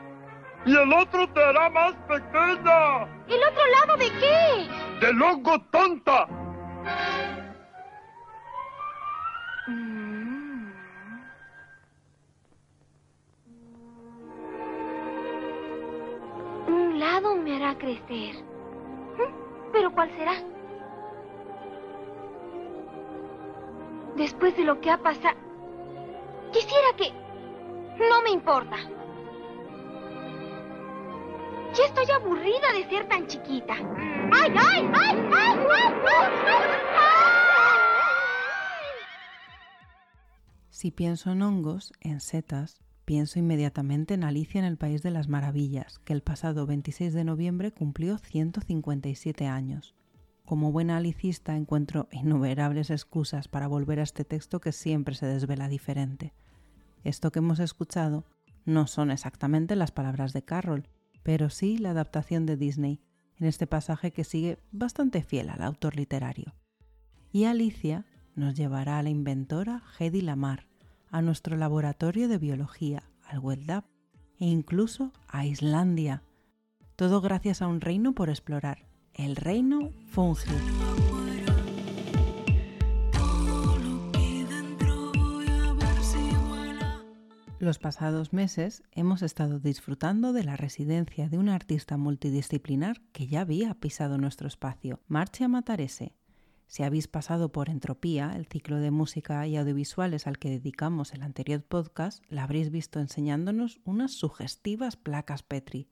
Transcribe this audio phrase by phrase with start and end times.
[0.65, 3.03] Y el otro te hará más pequeña.
[3.27, 4.67] ¿El otro lado de qué?
[4.99, 6.27] ¡De hongo tonta!
[9.67, 10.71] Mm.
[16.67, 18.35] Un lado me hará crecer.
[19.17, 19.71] ¿Mm?
[19.71, 20.33] ¿Pero cuál será?
[24.17, 25.48] Después de lo que ha pasado...
[26.51, 27.11] Quisiera que...
[28.09, 28.77] No me importa.
[31.75, 33.75] Ya estoy aburrida de ser tan chiquita.
[34.31, 35.59] ¡Ay, ay, ay, ay,
[40.69, 45.27] Si pienso en hongos, en setas, pienso inmediatamente en Alicia en el País de las
[45.27, 49.93] Maravillas, que el pasado 26 de noviembre cumplió 157 años.
[50.49, 55.67] Como buena alicista encuentro innumerables excusas para volver a este texto que siempre se desvela
[55.67, 56.33] diferente.
[57.03, 58.25] Esto que hemos escuchado
[58.65, 60.87] no son exactamente las palabras de Carroll,
[61.21, 62.99] pero sí la adaptación de Disney,
[63.37, 66.55] en este pasaje que sigue bastante fiel al autor literario.
[67.31, 70.65] Y Alicia nos llevará a la inventora Hedy Lamar,
[71.11, 73.85] a nuestro laboratorio de biología, al WELDAP,
[74.39, 76.23] e incluso a Islandia.
[76.95, 80.49] Todo gracias a un reino por explorar, el reino Fungi.
[87.59, 93.41] Los pasados meses hemos estado disfrutando de la residencia de una artista multidisciplinar que ya
[93.41, 96.13] había pisado nuestro espacio, Marcia Matarese.
[96.67, 101.23] Si habéis pasado por Entropía, el ciclo de música y audiovisuales al que dedicamos el
[101.23, 105.89] anterior podcast, la habréis visto enseñándonos unas sugestivas placas Petri.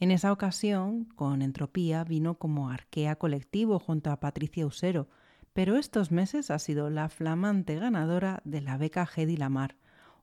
[0.00, 5.08] En esa ocasión, con Entropía, vino como arquea colectivo junto a Patricia Usero,
[5.52, 9.76] pero estos meses ha sido la flamante ganadora de la beca Hedy Lamar,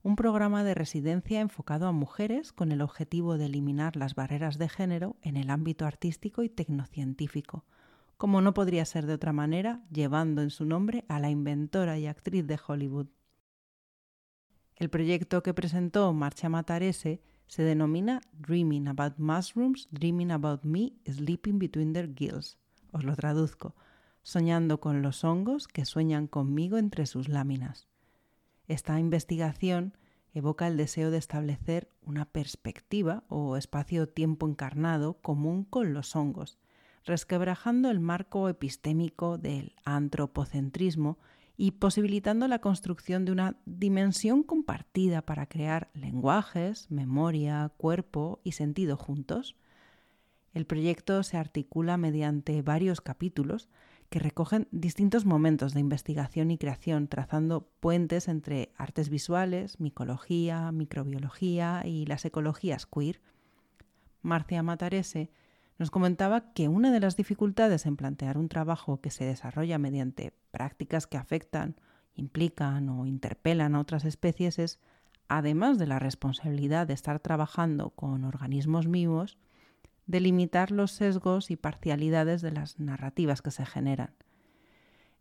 [0.04, 4.68] un programa de residencia enfocado a mujeres con el objetivo de eliminar las barreras de
[4.68, 7.66] género en el ámbito artístico y tecnocientífico,
[8.18, 12.08] como no podría ser de otra manera, llevando en su nombre a la inventora y
[12.08, 13.08] actriz de Hollywood.
[14.76, 17.22] El proyecto que presentó Marcia Matarese
[17.52, 22.58] se denomina Dreaming About Mushrooms, Dreaming About Me, Sleeping Between Their Gills.
[22.94, 23.76] Os lo traduzco,
[24.24, 27.90] soñando con los hongos que sueñan conmigo entre sus láminas.
[28.70, 29.98] Esta investigación
[30.34, 36.58] evoca el deseo de establecer una perspectiva o espacio-tiempo encarnado común con los hongos,
[37.04, 41.20] resquebrajando el marco epistémico del antropocentrismo
[41.58, 48.98] y posibilitando la construcción de una dimensión compartida para crear lenguajes, memoria, cuerpo y sentido
[48.98, 49.56] juntos.
[50.54, 53.70] El proyecto se articula mediante varios capítulos
[54.10, 61.84] que recogen distintos momentos de investigación y creación, trazando puentes entre artes visuales, micología, microbiología
[61.86, 63.22] y las ecologías queer.
[64.22, 65.32] Marcia Matarese
[65.82, 70.32] nos comentaba que una de las dificultades en plantear un trabajo que se desarrolla mediante
[70.52, 71.76] prácticas que afectan,
[72.14, 74.80] implican o interpelan a otras especies es,
[75.28, 79.40] además de la responsabilidad de estar trabajando con organismos vivos,
[80.06, 84.14] delimitar los sesgos y parcialidades de las narrativas que se generan.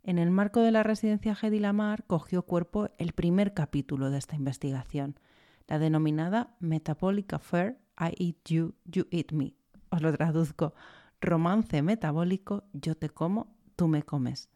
[0.03, 4.35] En el marco de la residencia Hedy Lamar cogió cuerpo el primer capítulo de esta
[4.35, 5.19] investigación,
[5.67, 9.55] la denominada Metabolic Affair I Eat You, You Eat Me.
[9.91, 10.73] Os lo traduzco,
[11.19, 14.49] romance metabólico, yo te como, tú me comes.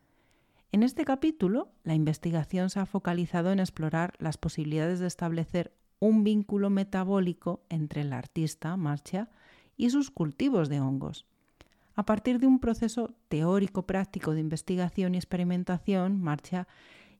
[0.71, 6.23] En este capítulo, la investigación se ha focalizado en explorar las posibilidades de establecer un
[6.23, 9.29] vínculo metabólico entre el artista, Marcia,
[9.77, 11.25] y sus cultivos de hongos.
[11.95, 16.67] A partir de un proceso teórico-práctico de investigación y experimentación, Marcha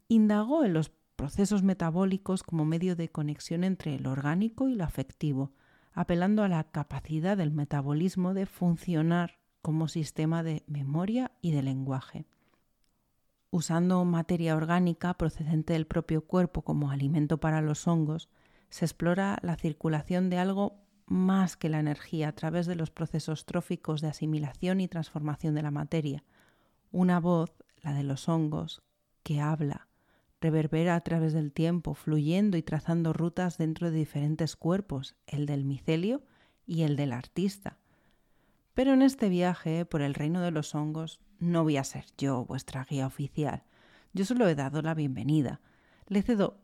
[0.07, 5.51] indagó en los procesos metabólicos como medio de conexión entre lo orgánico y lo afectivo,
[5.95, 12.27] apelando a la capacidad del metabolismo de funcionar como sistema de memoria y de lenguaje.
[13.50, 18.30] Usando materia orgánica procedente del propio cuerpo como alimento para los hongos,
[18.69, 23.45] se explora la circulación de algo más que la energía a través de los procesos
[23.45, 26.25] tróficos de asimilación y transformación de la materia.
[26.91, 28.81] Una voz, la de los hongos,
[29.24, 29.85] que habla,
[30.45, 35.65] reverbera a través del tiempo, fluyendo y trazando rutas dentro de diferentes cuerpos, el del
[35.65, 36.21] micelio
[36.68, 37.80] y el del artista.
[38.75, 42.45] Pero en este viaje por el reino de los hongos no voy a ser yo
[42.45, 43.63] vuestra guía oficial.
[44.13, 45.62] Yo solo he dado la bienvenida.
[46.07, 46.59] Le cedo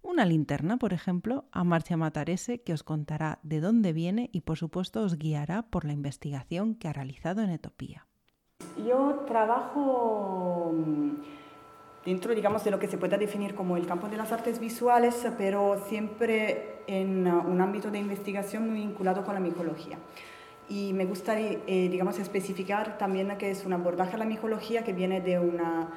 [0.00, 4.56] una linterna, por ejemplo, a Marcia Matarese que os contará de dónde viene y por
[4.56, 8.06] supuesto os guiará por la investigación que ha realizado en Etopía.
[8.86, 11.39] Yo trabajo mm,
[12.04, 15.26] dentro, digamos, de lo que se pueda definir como el campo de las artes visuales,
[15.36, 19.98] pero siempre en uh, un ámbito de investigación muy vinculado con la micología.
[20.68, 24.92] Y me gustaría, eh, digamos, especificar también que es un abordaje a la micología que
[24.92, 25.88] viene de una,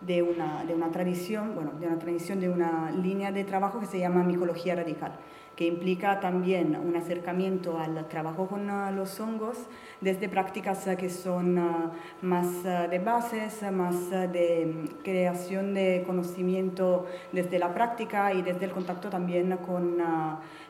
[0.00, 3.86] de una, de una tradición, bueno, de una tradición, de una línea de trabajo que
[3.86, 5.12] se llama micología radical
[5.56, 9.58] que implica también un acercamiento al trabajo con ah, los hongos,
[10.00, 17.58] desde prácticas ah, que son ah, más de bases, más de creación de conocimiento desde
[17.58, 19.98] la práctica y desde el contacto también con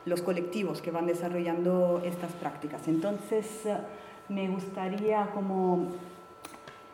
[0.04, 2.88] los colectivos que van desarrollando estas prácticas.
[2.88, 3.68] Entonces,
[4.28, 5.88] me gustaría como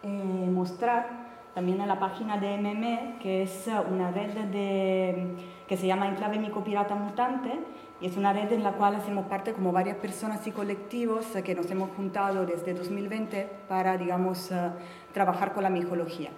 [0.03, 0.09] eh,
[0.53, 5.35] mostrar también en la página de MM, que es una red de,
[5.69, 7.53] que se llama Enclave Micopirata Mutante,
[8.01, 11.55] y es una red en la cual hacemos parte como varias personas y colectivos que
[11.55, 14.71] nos hemos juntado desde 2020 para, digamos, eh,
[15.13, 16.31] trabajar con la micología.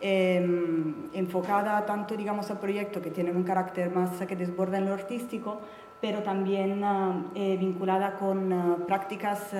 [0.00, 4.92] Em, enfocada tanto, digamos, a proyectos que tienen un carácter más que desborda en lo
[4.92, 5.60] artístico,
[6.02, 6.82] pero también
[7.34, 9.52] eh, vinculada con eh, prácticas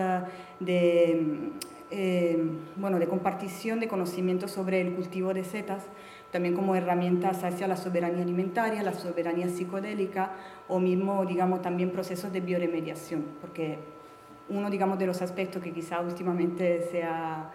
[0.61, 1.53] de
[1.89, 2.37] eh,
[2.75, 5.85] bueno, de compartición de conocimientos sobre el cultivo de setas,
[6.31, 10.33] también como herramientas hacia la soberanía alimentaria, la soberanía psicodélica
[10.69, 13.79] o mismo, digamos, también procesos de bioremediación, porque
[14.49, 17.51] uno, digamos, de los aspectos que quizá últimamente se ha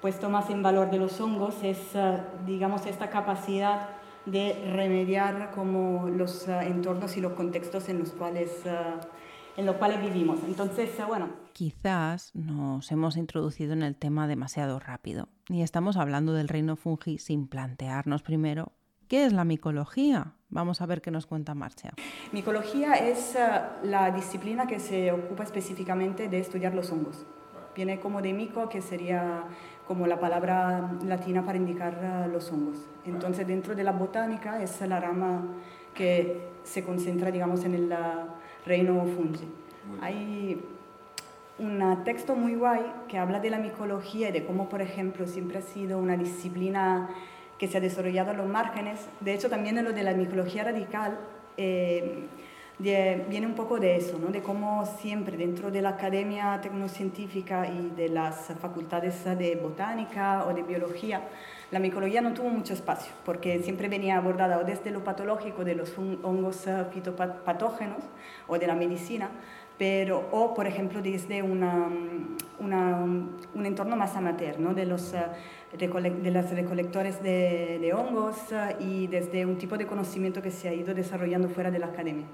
[0.00, 3.88] puesto más en valor de los hongos es, eh, digamos, esta capacidad
[4.24, 8.50] de remediar como los eh, entornos y los contextos en los cuales
[9.56, 10.40] en los cuales vivimos.
[10.46, 11.28] Entonces, eh, bueno.
[11.52, 17.18] Quizás nos hemos introducido en el tema demasiado rápido y estamos hablando del reino fungi
[17.18, 18.72] sin plantearnos primero
[19.08, 20.32] qué es la micología.
[20.48, 21.94] Vamos a ver qué nos cuenta Marcia.
[22.32, 23.38] Micología es eh,
[23.84, 27.24] la disciplina que se ocupa específicamente de estudiar los hongos.
[27.74, 29.44] Viene como de mico, que sería
[29.86, 32.78] como la palabra latina para indicar eh, los hongos.
[33.04, 35.42] Entonces, dentro de la botánica es la rama
[35.94, 37.92] que se concentra, digamos, en el
[38.66, 39.06] reino.
[40.00, 40.60] Hay
[41.58, 45.58] un texto muy guay que habla de la micología y de cómo, por ejemplo, siempre
[45.58, 47.08] ha sido una disciplina
[47.58, 49.08] que se ha desarrollado a los márgenes.
[49.20, 51.18] De hecho, también en lo de la micología radical
[51.56, 52.26] eh,
[52.78, 54.28] viene un poco de eso, ¿no?
[54.28, 60.52] de cómo siempre dentro de la academia tecnocientífica y de las facultades de botánica o
[60.52, 61.22] de biología,
[61.70, 65.74] la micología no tuvo mucho espacio, porque siempre venía abordada o desde lo patológico de
[65.74, 68.02] los hongos eh, fitopatógenos
[68.46, 69.30] o de la medicina,
[69.78, 71.88] pero, o por ejemplo desde una,
[72.58, 74.74] un entorno más amateur, ¿no?
[74.74, 75.26] de, los, eh,
[75.76, 80.68] de los recolectores de, de, hongos eh, y desde un tipo de conocimiento que se
[80.68, 82.26] ha ido desarrollando fuera de la academia.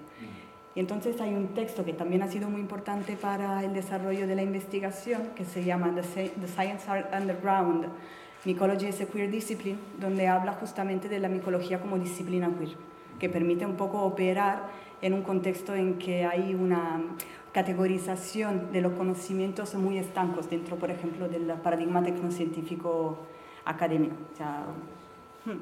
[0.75, 4.35] Y entonces hay un texto que también ha sido muy importante para el desarrollo de
[4.35, 7.89] la investigación que se llama The, Science Underground,
[8.45, 12.77] Mycology is a Queer Discipline, donde habla justamente de la micología como disciplina queer,
[13.21, 14.69] que permite un poco operar
[15.01, 17.03] en un contexto en que hay una
[17.53, 23.19] categorización de los conocimientos muy estancos dentro, por ejemplo, del paradigma tecnocientífico
[23.65, 24.17] académico.
[25.45, 25.61] Hmm.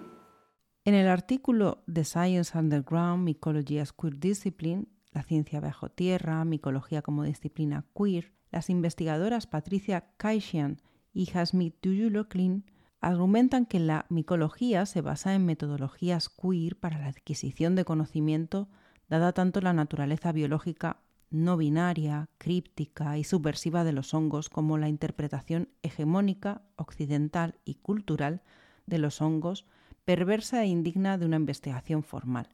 [0.87, 7.03] En el artículo The Science Underground, Mycology as Queer Discipline, la ciencia bajo tierra, micología
[7.03, 10.81] como disciplina queer, las investigadoras Patricia Kaishian
[11.13, 12.65] y Hasmit Tuyuloklin
[13.01, 18.69] argumentan que la micología se basa en metodologías queer para la adquisición de conocimiento,
[19.09, 20.99] dada tanto la naturaleza biológica
[21.31, 28.43] no binaria, críptica y subversiva de los hongos como la interpretación hegemónica, occidental y cultural
[28.87, 29.65] de los hongos,
[30.05, 32.49] perversa e indigna de una investigación formal.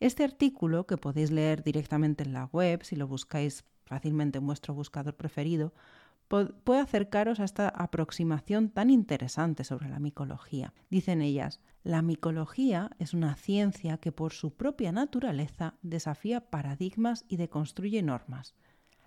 [0.00, 4.74] Este artículo, que podéis leer directamente en la web si lo buscáis fácilmente en vuestro
[4.74, 5.72] buscador preferido,
[6.28, 10.74] puede acercaros a esta aproximación tan interesante sobre la micología.
[10.90, 17.36] Dicen ellas, la micología es una ciencia que por su propia naturaleza desafía paradigmas y
[17.36, 18.56] deconstruye normas.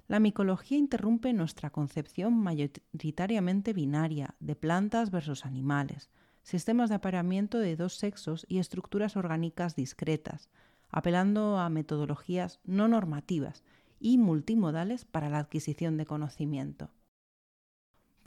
[0.07, 6.09] La micología interrumpe nuestra concepción mayoritariamente binaria de plantas versus animales,
[6.41, 10.49] sistemas de apareamiento de dos sexos y estructuras orgánicas discretas,
[10.89, 13.63] apelando a metodologías no normativas
[13.99, 16.91] y multimodales para la adquisición de conocimiento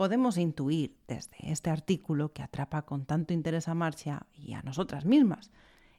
[0.03, 5.05] podemos intuir desde este artículo que atrapa con tanto interés a Marcia y a nosotras
[5.05, 5.53] mismas,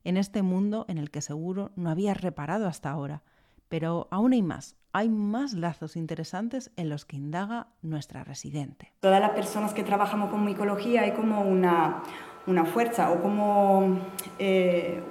[0.03, 3.24] en este mundo en el que seguro no había reparado hasta ahora.
[3.69, 8.91] Pero aún hay más, hay más lazos interesantes en los que indaga nuestra residente.
[9.00, 12.03] Todas las personas que trabajamos con micología hay como una,
[12.45, 14.00] una fuerza o como
[14.38, 15.01] eh,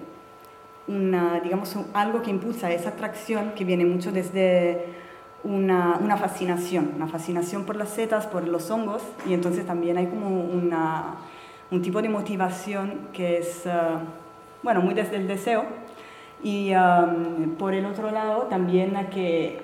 [0.87, 5.02] una, digamos, algo que impulsa esa atracción que viene mucho desde
[5.45, 10.07] una, una, fascinación, una fascinación por las setas, por los hongos, y entonces también hay
[10.07, 11.17] como una,
[11.71, 13.65] un tipo de motivación que es,
[14.63, 15.65] bueno, muy desde el deseo
[16.45, 16.73] y
[17.59, 19.63] por el otro lado también que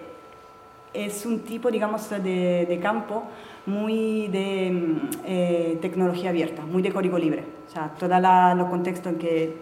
[0.94, 3.24] es un tipo, digamos, de, de campo
[3.68, 7.44] muy de mm, eh, tecnología abierta, muy de código libre.
[7.66, 8.18] O sea, todo
[8.54, 9.56] los contextos en que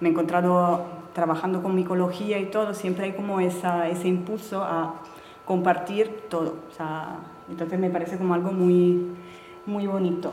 [0.00, 4.94] me he encontrado trabajando con micología y todo, siempre hay como esa, ese impulso a
[5.44, 6.56] compartir todo.
[7.48, 9.12] Entonces me parece como algo muy,
[9.66, 10.32] muy bonito.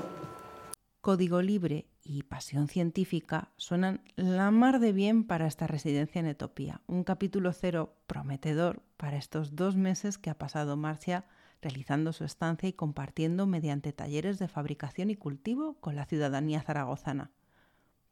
[1.02, 6.82] Código libre y pasión científica suenan la mar de bien para esta residencia en Etopía,
[6.88, 11.26] un capítulo cero prometedor para estos dos meses que ha pasado Marcia
[11.62, 17.32] realizando su estancia y compartiendo mediante talleres de fabricación y cultivo con la ciudadanía zaragozana.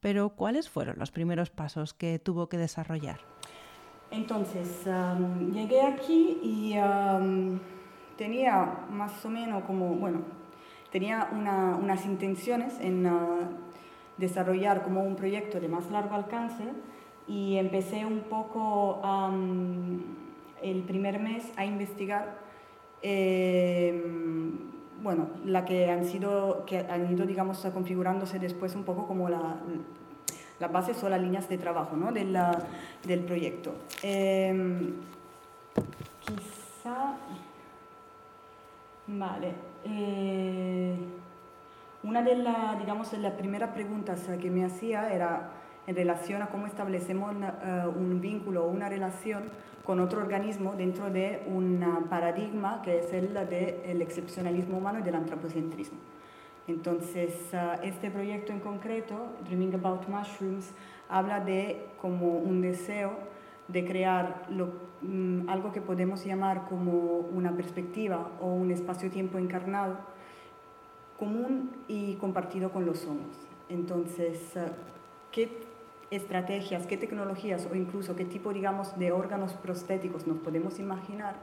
[0.00, 3.20] Pero, ¿cuáles fueron los primeros pasos que tuvo que desarrollar?
[4.10, 4.86] Entonces,
[5.52, 6.74] llegué aquí y
[8.16, 10.20] tenía más o menos como, bueno,
[10.90, 13.50] tenía unas intenciones en ah,
[14.16, 16.64] desarrollar como un proyecto de más largo alcance
[17.26, 19.02] y empecé un poco
[20.62, 22.38] el primer mes a investigar
[23.02, 24.02] eh,
[25.02, 29.60] bueno, la que han sido, que han ido, digamos, configurándose después un poco como la,
[30.60, 32.12] la base o las líneas de trabajo ¿no?
[32.12, 32.36] del,
[33.04, 33.74] del proyecto.
[34.02, 34.92] Eh,
[36.20, 37.16] quizá,
[39.06, 39.52] vale,
[39.84, 40.96] eh,
[42.02, 45.50] una de, las digamos, de las primeras preguntas que me hacía era
[45.86, 49.44] en relación a cómo establecemos uh, un vínculo o una relación
[49.84, 55.14] con otro organismo dentro de un paradigma que es el del excepcionalismo humano y del
[55.14, 55.96] antropocentrismo.
[56.68, 59.14] Entonces, uh, este proyecto en concreto,
[59.46, 60.70] Dreaming About Mushrooms,
[61.08, 63.12] habla de como un deseo
[63.68, 64.68] de crear lo,
[65.02, 66.92] um, algo que podemos llamar como
[67.32, 69.96] una perspectiva o un espacio-tiempo encarnado
[71.18, 73.36] común y compartido con los hongos.
[73.70, 74.68] Entonces, uh,
[75.32, 75.48] ¿qué
[76.10, 81.34] estrategias, qué tecnologías o incluso qué tipo, digamos, de órganos prostéticos nos podemos imaginar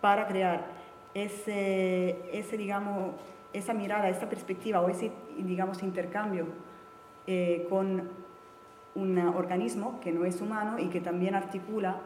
[0.00, 0.66] para crear
[1.14, 3.14] ese, ese digamos,
[3.52, 6.46] esa mirada, esa perspectiva o ese, digamos, intercambio
[7.26, 8.08] eh, con
[8.94, 12.00] un organismo que no es humano y que también articula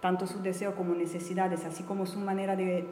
[0.00, 2.86] tanto sus deseos como necesidades, así como su manera de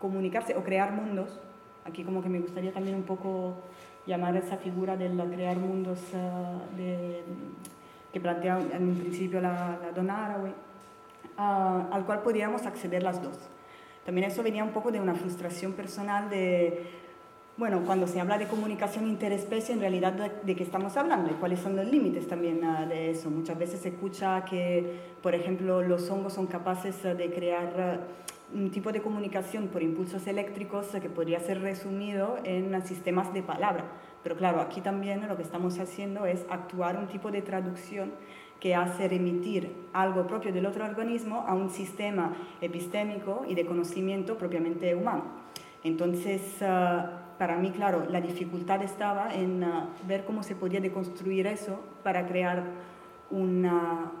[0.00, 1.40] comunicarse o crear mundos.
[1.84, 3.54] Aquí como que me gustaría también un poco
[4.06, 6.60] llamar a esa figura de crear mundos ah,
[8.12, 10.38] que plantea en un principio la, la Donna
[11.36, 13.38] ah, al cual podíamos acceder las dos.
[14.04, 16.86] También eso venía un poco de una frustración personal de,
[17.56, 21.60] bueno, cuando se habla de comunicación interespecie, en realidad de, qué estamos hablando y cuáles
[21.60, 23.30] son los límites también ah, de eso.
[23.30, 27.98] Muchas veces se escucha que, por ejemplo, los hongos son capaces de crear ah,
[28.52, 33.84] un tipo de comunicación por impulsos eléctricos que podría ser resumido en sistemas de palabra
[34.24, 38.10] pero claro, aquí también lo que estamos haciendo es actuar un tipo de traducción
[38.58, 44.38] que hace remitir algo propio del otro organismo a un sistema epistémico y de conocimiento
[44.38, 45.24] propiamente humano.
[45.84, 51.46] Entonces, ah, para mí, claro, la dificultad estaba en ah, ver cómo se podía deconstruir
[51.46, 52.62] eso para crear
[53.30, 54.12] una,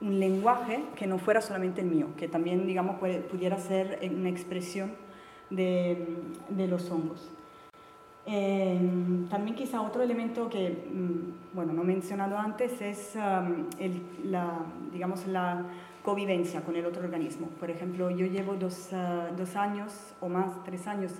[0.00, 2.96] un lenguaje que no fuera solamente el mío, que también, digamos,
[3.30, 4.92] pudiera ser una expresión
[5.50, 6.06] de,
[6.48, 7.30] de los hongos.
[8.24, 13.16] Em, también quizá otro elemento que, mm, bueno, no he mencionado antes es
[14.24, 15.64] la, digamos, la
[16.04, 17.48] convivencia con el otro organismo.
[17.58, 21.12] Por ejemplo, yo llevo dos, ah, dos, años o más, tres años,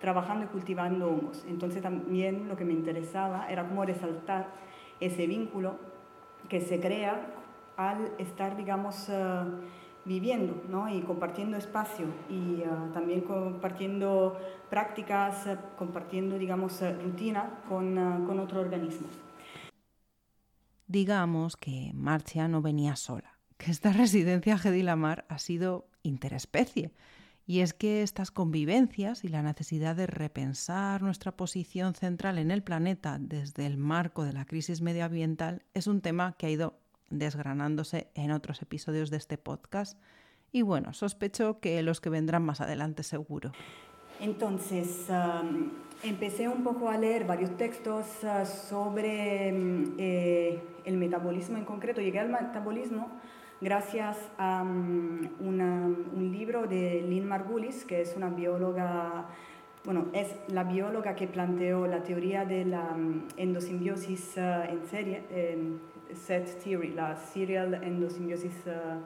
[0.00, 1.44] trabajando y cultivando hongos.
[1.48, 4.48] Entonces también lo que me interesaba era cómo resaltar
[4.98, 5.76] ese vínculo
[6.48, 7.34] que se crea
[7.76, 9.46] al estar, digamos, ah,
[10.04, 10.88] viviendo ¿no?
[10.88, 14.38] y compartiendo espacio y ah, también compartiendo
[14.68, 15.46] prácticas,
[15.78, 17.94] compartiendo, digamos, rutina con,
[18.26, 19.06] con otro organismo.
[20.86, 26.90] Digamos que Marcia no venía sola, que esta residencia Gedilamar ha sido interespecie.
[27.50, 32.62] Y es que estas convivencias y la necesidad de repensar nuestra posición central en el
[32.62, 36.78] planeta desde el marco de la crisis medioambiental es un tema que ha ido
[37.08, 39.98] desgranándose en otros episodios de este podcast.
[40.52, 43.50] Y bueno, sospecho que los que vendrán más adelante seguro.
[44.20, 45.08] Entonces,
[46.04, 52.00] empecé un poco a leer varios textos ah, sobre mm, eh, el metabolismo en concreto.
[52.00, 53.10] Llegué al metabolismo
[53.60, 59.26] gracias a mm, un libro de Lynn Margulis, que es una bióloga,
[59.84, 65.22] bueno, es la bióloga que planteó la teoría de la mm, endosimbiosis ah, en serie,
[66.14, 69.00] set theory, la serial endosimbiosis uh,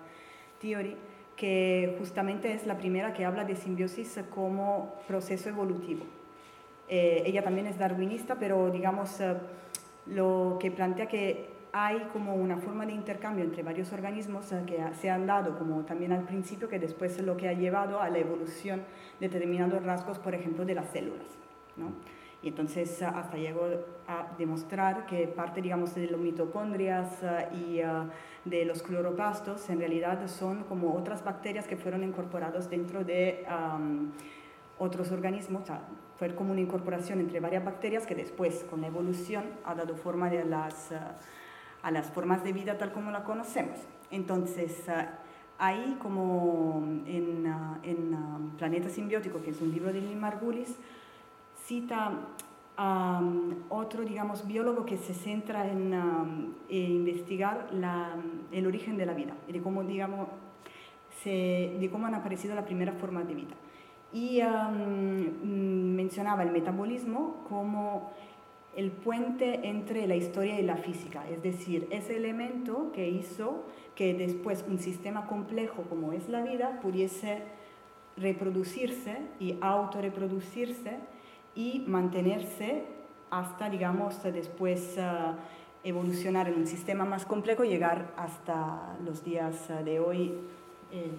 [0.61, 0.97] theory,
[1.37, 6.05] que justamente es la primera que habla de simbiosis como proceso evolutivo.
[6.89, 9.37] Eh, ella también es darwinista, pero digamos, uh,
[10.07, 15.11] lo que plantea que hay como una forma de intercambio entre varios organismos que se
[15.11, 18.19] han dado, como también al principio, que después es lo que ha llevado a la
[18.19, 18.85] evolución
[19.19, 21.27] de determinados rasgos, por ejemplo, de las células.
[21.77, 21.87] ¿no?
[22.43, 23.67] Y entonces eh, hasta llegó
[24.07, 30.29] a demostrar que parte, digamos, de las mitocondrias eh, y de los cloroplastos en realidad
[30.29, 33.45] son como otras bacterias que fueron incorporadas dentro de
[34.79, 35.81] otros organismos, o sea,
[36.19, 40.31] fue como una incorporación entre varias bacterias que después, con la evolución, ha dado forma
[40.31, 40.93] de las
[41.85, 43.79] a las formas de vida tal como la conocemos.
[44.11, 45.19] Entonces, ah,
[45.59, 50.77] ahí como en, uh, en Planeta Simbiótico, que es un libro de Neil Margulis,
[51.67, 52.13] cita
[52.79, 53.23] a
[53.69, 58.17] otro, digamos, biólogo que se centra en, investigar la,
[58.51, 60.29] el origen de la vida y de cómo, digamos,
[61.23, 63.55] se, de cómo han aparecido las primeras formas de vida.
[64.13, 64.41] Y
[65.45, 68.11] mencionaba el metabolismo como
[68.77, 73.65] el puente entre la historia y la física, es decir, ese elemento que hizo
[73.95, 77.43] que después un sistema complejo como es la vida pudiese
[78.17, 80.99] reproducirse y autorreproducirse
[81.55, 82.85] y mantenerse
[83.31, 85.35] hasta, digamos, después uh,
[85.83, 90.35] evolucionar en un sistema más complejo y llegar hasta los días uh, de hoy,
[90.93, 91.11] eh,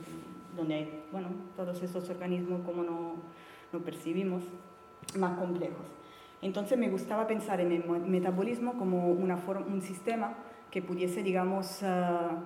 [0.56, 3.16] donde hay, bueno, todos esos organismos como no,
[3.74, 4.44] no percibimos,
[5.18, 5.95] más complejos.
[6.46, 10.36] Entonces me gustaba pensar en el metabolismo como una forma, un sistema
[10.70, 12.38] que pudiese, digamos, uh,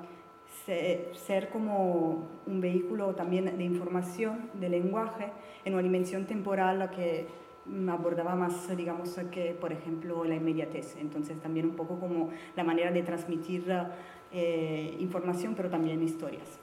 [1.13, 5.33] ser como un vehículo también de información, de lenguaje,
[5.65, 7.27] en una dimensión temporal que
[7.89, 10.95] abordaba más, digamos, que, por ejemplo, la inmediatez.
[10.95, 13.65] Entonces también un poco como la manera de transmitir
[14.31, 16.57] eh, información, pero también historias.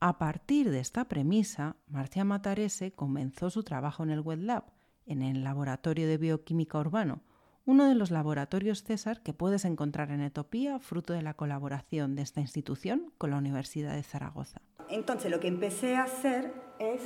[0.00, 4.64] A partir de esta premisa, Marcia Matarese comenzó su trabajo en el Web Lab,
[5.06, 7.20] en el Laboratorio de Bioquímica Urbano,
[7.64, 12.22] uno de los laboratorios César que puedes encontrar en Etopía, fruto de la colaboración de
[12.22, 14.60] esta institución con la Universidad de Zaragoza.
[14.88, 17.02] Entonces lo que empecé a hacer es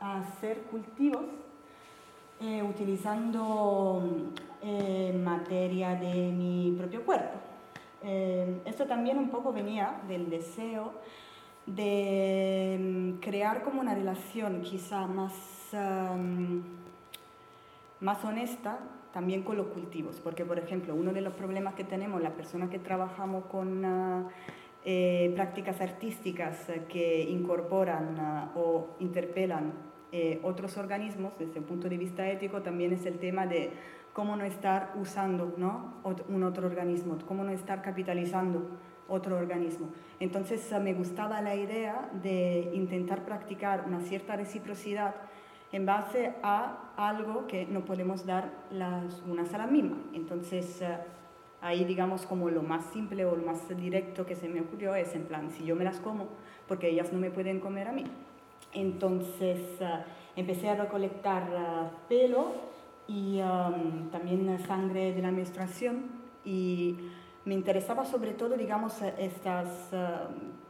[0.00, 1.24] hacer cultivos
[2.40, 4.32] eh, utilizando
[4.62, 7.38] eh, materia de mi propio cuerpo.
[8.02, 10.94] Eh, esto también un poco venía del deseo
[11.66, 15.34] de mm, crear como una relación quizá más
[18.00, 18.78] más honesta
[19.12, 22.70] también con los cultivos, porque por ejemplo, uno de los problemas que tenemos las personas
[22.70, 24.28] que trabajamos con ah,
[24.84, 29.72] eh, prácticas artísticas que incorporan ah, o interpelan
[30.12, 33.70] eh, otros organismos desde el punto de vista ético también es el tema de
[34.12, 35.94] cómo no estar usando ¿no?
[36.28, 38.68] un otro organismo, cómo no estar capitalizando
[39.08, 39.88] otro organismo.
[40.18, 45.14] Entonces ah, me gustaba la idea de intentar practicar una cierta reciprocidad
[45.72, 49.96] en base a algo que no podemos dar las unas a la misma.
[50.12, 50.96] Entonces, eh,
[51.60, 55.14] ahí digamos como lo más simple o lo más directo que se me ocurrió es
[55.14, 56.26] en plan, si yo me las como,
[56.66, 58.04] porque ellas no me pueden comer a mí.
[58.72, 60.04] Entonces, eh,
[60.36, 62.70] empecé a recolectar eh, pelo
[63.06, 66.04] y um, también sangre de la menstruación
[66.44, 66.96] y
[67.44, 69.90] me interesaba sobre todo, digamos, estas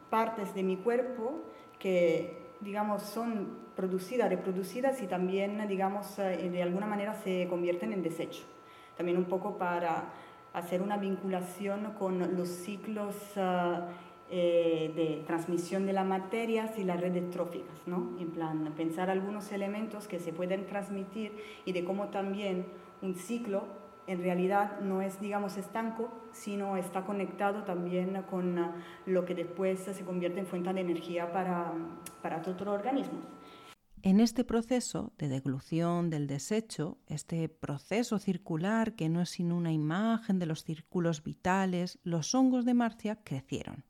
[0.09, 1.43] partes de mi cuerpo
[1.79, 8.03] que digamos, son producidas, reproducidas y también, digamos, eh, de alguna manera se convierten en
[8.03, 8.42] desecho.
[8.96, 10.12] También un poco para
[10.53, 13.79] hacer una vinculación con los ciclos eh,
[14.33, 18.16] eh, de transmisión de las materias y las redes tróficas, ¿no?
[18.20, 21.33] En plan, pensar algunos elementos que se pueden transmitir
[21.64, 22.66] y de cómo también
[23.03, 23.64] un ciclo
[24.11, 28.75] en realidad no es, digamos, estanco, sino está conectado también con ah,
[29.07, 31.73] lo que después se convierte en fuente de energía para,
[32.20, 33.25] para otros organismos.
[34.03, 39.73] En este proceso de deglución del desecho, este proceso circular que no es sino una
[39.73, 43.85] imagen de los círculos vitales, los hongos de Marcia crecieron.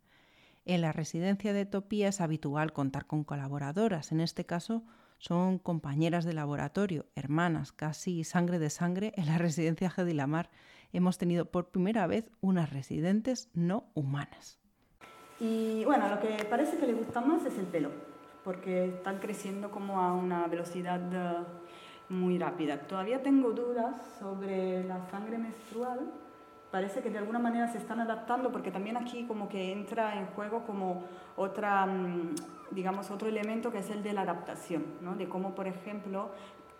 [0.67, 4.85] En la residencia de Topía es habitual contar con colaboradoras, en este caso
[5.21, 10.51] son compañeras de laboratorio, hermanas, casi sangre de sangre en la residencia Gedilamar.
[10.93, 14.59] Hemos tenido por primera vez unas residentes no humanas.
[15.39, 17.91] Y bueno, lo que parece que le gusta más es el pelo,
[18.45, 21.45] porque están creciendo como a una velocidad eh,
[22.09, 22.81] muy rápida.
[22.81, 26.11] Todavía tengo dudas sobre la sangre menstrual,
[26.71, 30.27] parece que de alguna manera se están adaptando porque también aquí como que entra en
[30.27, 31.05] juego como
[31.37, 32.35] otra, mm,
[32.71, 35.17] digamos, otro elemento que es el de la adaptación, ¿no?
[35.17, 36.31] de cómo, por ejemplo,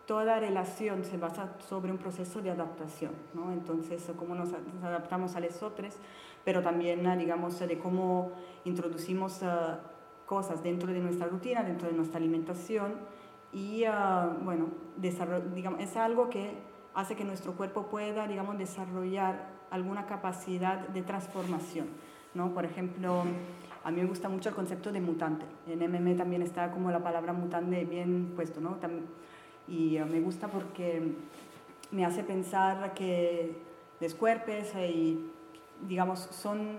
[0.07, 3.53] toda relación se basa sobre un proceso de adaptación, ¿no?
[3.53, 5.97] entonces cómo nos adaptamos a los otros,
[6.45, 8.33] pero también, digamos, de cómo
[8.65, 9.77] introducimos uh,
[10.27, 12.95] cosas dentro de nuestra rutina, dentro de nuestra alimentación
[13.53, 20.07] y, uh, bueno, digamos, es algo que hace que nuestro cuerpo pueda, digamos, desarrollar alguna
[20.07, 21.87] capacidad de transformación.
[22.35, 22.53] ¿no?
[22.53, 23.25] Por ejemplo,
[23.83, 25.47] a mí me gusta mucho el concepto de mutante.
[25.67, 28.79] En MM también está como la palabra mutante bien puesto, ¿no?
[29.69, 31.15] Y eh, me gusta porque
[31.91, 33.57] me hace pensar que
[34.01, 35.31] los cuerpos y,
[35.87, 36.79] digamos, son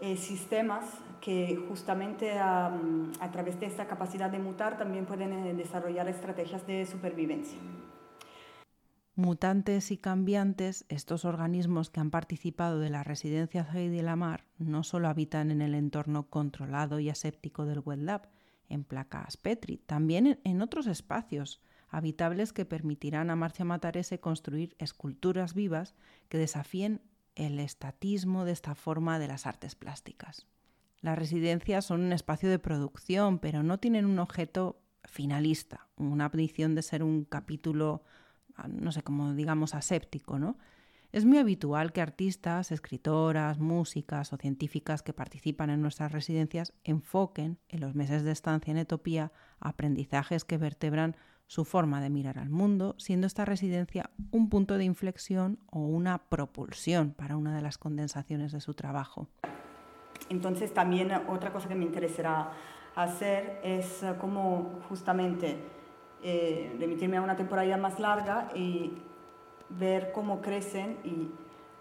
[0.00, 0.84] eh, sistemas
[1.20, 2.72] que justamente a,
[3.20, 7.58] a, través de esta capacidad de mutar también pueden eh, desarrollar estrategias de supervivencia.
[9.18, 15.08] Mutantes y cambiantes, estos organismos que han participado de la residencia Heidi Lamar no solo
[15.08, 18.28] habitan en el entorno controlado y aséptico del wet lab,
[18.68, 25.52] en placas Petri, también en otros espacios habitables que permitirán a Marcia Matarese construir esculturas
[25.52, 25.96] vivas
[26.28, 27.02] que desafíen
[27.34, 30.46] el estatismo de esta forma de las artes plásticas.
[31.00, 36.76] Las residencias son un espacio de producción, pero no tienen un objeto finalista, una ambición
[36.76, 38.04] de ser un capítulo
[38.66, 40.56] no sé, como digamos aséptico, ¿no?
[41.10, 47.58] Es muy habitual que artistas, escritoras, músicas o científicas que participan en nuestras residencias enfoquen
[47.68, 51.16] en los meses de estancia en Etopía aprendizajes que vertebran
[51.46, 56.18] su forma de mirar al mundo, siendo esta residencia un punto de inflexión o una
[56.28, 59.28] propulsión para una de las condensaciones de su trabajo.
[60.28, 62.52] Entonces también otra cosa que me interesará
[62.94, 65.56] hacer es eh, cómo justamente
[66.22, 68.92] eh, remitirme a una temporada más larga y
[69.68, 71.28] ver cómo crecen y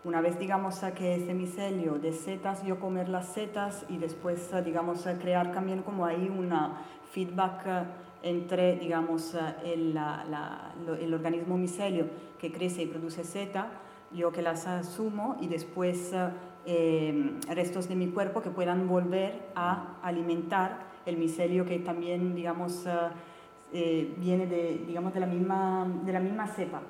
[0.03, 5.07] una vez digamos que ese micelio de setas, yo comer las setas y después digamos
[5.19, 7.87] crear también como ahí una feedback
[8.23, 9.99] entre digamos el,
[10.99, 12.05] el organismo micelio
[12.39, 13.69] que crece y produce seta,
[14.11, 16.13] yo que las asumo y después
[16.65, 22.85] eh, restos de mi cuerpo que puedan volver a alimentar el micelio que también digamos
[23.73, 26.83] eh, viene de, digamos, de, la misma, de la misma cepa.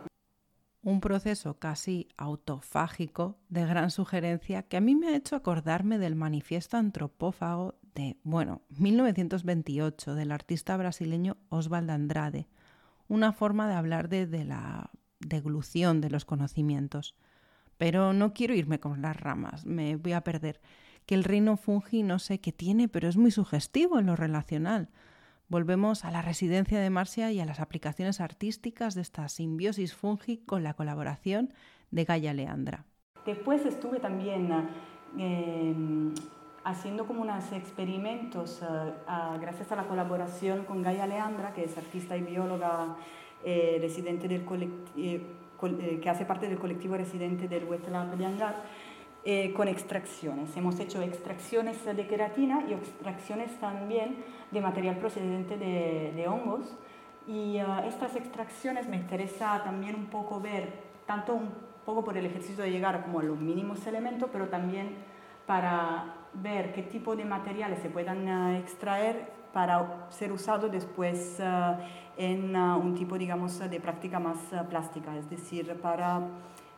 [0.84, 6.16] Un proceso casi autofágico de gran sugerencia que a mí me ha hecho acordarme del
[6.16, 12.48] manifiesto antropófago de, bueno, 1928 del artista brasileño Osvaldo Andrade,
[13.08, 17.16] una forma de hablar de, de la deglución de los conocimientos.
[17.78, 20.62] Pero no quiero irme con las ramas, me voy a perder.
[21.06, 24.90] Que el reino fungi no sé qué tiene, pero es muy sugestivo en lo relacional
[25.50, 30.38] volvemos a la residencia de Marcia y a las aplicaciones artísticas de esta simbiosis fungi
[30.38, 31.54] con la colaboración
[31.92, 32.86] de Gaia Leandra.
[33.26, 34.52] Después estuve también
[35.18, 35.76] eh,
[36.64, 38.66] haciendo como unos experimentos eh,
[39.40, 42.96] gracias a la colaboración con Gaia Leandra, que es artista y bióloga
[43.44, 48.64] eh, residente del que hace parte del colectivo residente del Wetland de Angar
[49.25, 50.56] eh, con extracciones.
[50.56, 56.77] Hemos hecho extracciones de queratina y extracciones también de material procedente de, hongos.
[57.27, 60.71] Y uh, estas extracciones me interesa también un poco ver,
[61.06, 61.49] tanto un
[61.86, 64.95] poco por el ejercicio de llegar como a los mínimos elementos, pero también
[65.45, 71.75] para ver qué tipo de materiales se puedan uh, extraer para ser usados después uh,
[72.15, 74.38] en un tipo, digamos, de práctica más
[74.69, 76.21] plástica, es decir, para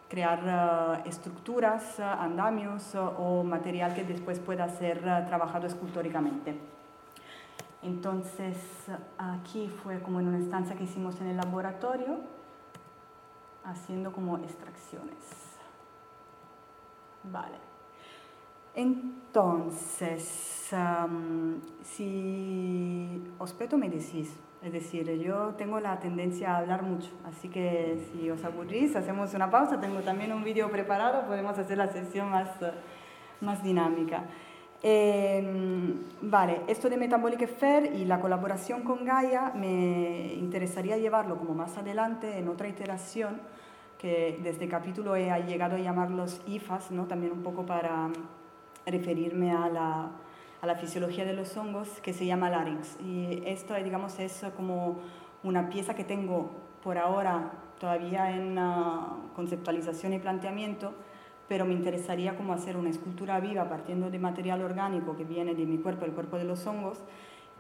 [0.10, 6.60] crear eh, estructuras, eh, andamios eh, o material que después pueda ser trabajado escultóricamente.
[7.82, 8.58] Entonces,
[9.18, 12.20] aquí fue como en una estancia que hicimos en el laboratorio,
[13.64, 15.16] haciendo como extracciones.
[17.24, 17.58] Vale.
[18.76, 20.24] Entonces,
[21.84, 27.98] si os me decís, es decir, yo tengo la tendencia a hablar mucho, así que
[28.12, 29.80] si os aburrís, hacemos una pausa.
[29.80, 32.50] Tengo también un vídeo preparado, podemos hacer la sesión más,
[33.40, 34.24] más dinámica.
[34.82, 41.54] Em, vale, esto de Metabolic Fair y la colaboración con Gaia me interesaría llevarlo como
[41.54, 43.42] más adelante en otra iteración,
[43.98, 47.06] que desde capítulo he llegado a llamarlos IFAs, ¿no?
[47.08, 48.10] también un poco para
[48.86, 50.12] referirme a la
[50.62, 52.98] a la fisiología de los hongos que se llama larynx.
[53.02, 55.00] Y esto, digamos, es como
[55.44, 56.52] una pieza que tengo
[56.84, 58.60] por ahora todavía en
[59.36, 60.94] conceptualización y planteamiento,
[61.48, 65.66] pero me interesaría como hacer una escultura viva partiendo de material orgánico que viene de
[65.66, 67.00] mi cuerpo, el cuerpo de los hongos,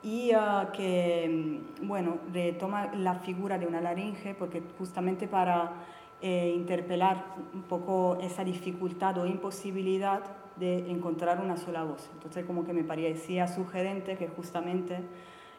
[0.04, 5.74] y ah, que, bueno, retoma la figura de una laringe, porque justamente para
[6.22, 10.22] eh, interpelar un poco esa dificultad o imposibilidad
[10.60, 12.10] de encontrar una sola voz.
[12.14, 15.00] Entonces como que me parecía sugerente que justamente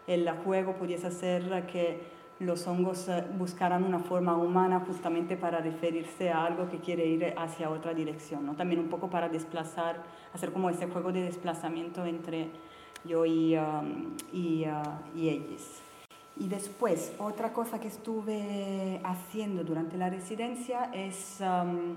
[0.07, 6.31] el juego pudiese ser que los hongos eh, buscaran una forma humana justamente para referirse
[6.31, 8.55] a algo que quiere ir hacia otra dirección, ¿no?
[8.55, 12.49] también un poco para desplazar, hacer como ese juego de desplazamiento entre
[13.05, 15.83] yo y, um, y, uh, y ellos.
[16.39, 21.97] Y después, otra cosa que estuve haciendo durante la residencia es, um,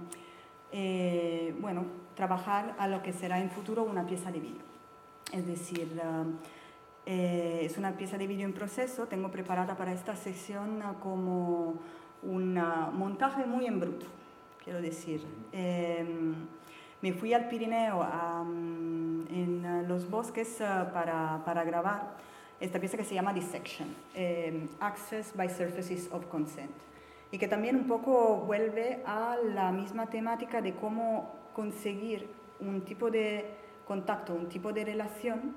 [0.74, 4.64] eh, bueno, trabajar a lo que será en futuro una pieza de vídeo.
[5.32, 6.38] Es decir, um,
[7.06, 11.76] eh, es una pieza de vídeo en proceso, tengo preparada para esta sesión como
[12.22, 12.60] un
[12.94, 14.08] montaje muy en bruto,
[14.64, 15.26] quiero decir.
[15.52, 16.36] Em,
[17.02, 18.06] me fui al Pirineo,
[19.30, 20.58] en los bosques,
[20.94, 22.16] para, para grabar
[22.64, 26.72] esta pieza que se llama Dissection, eh, Access by Surfaces of Consent,
[27.34, 32.28] y que también un poco vuelve a la misma temática de cómo conseguir
[32.60, 33.56] un tipo de
[33.88, 35.56] contacto, un tipo de relación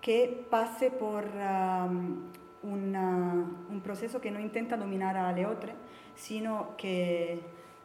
[0.00, 2.22] que pase por um,
[2.62, 5.74] un proceso que no intenta dominar a la otra,
[6.14, 7.40] sino que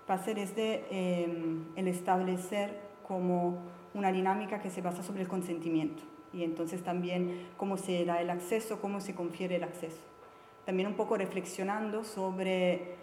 [0.06, 3.58] pase desde em, el establecer como
[3.96, 8.30] una dinámica que se basa sobre el consentimiento y entonces también cómo se da el
[8.30, 10.02] acceso, cómo se confiere el acceso.
[10.66, 13.02] También un poco reflexionando sobre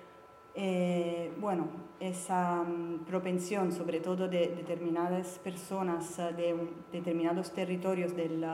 [0.63, 1.69] eh, bueno,
[2.01, 8.45] esa mm, propensión, sobre todo de determinadas personas eh, de determinados territorios del,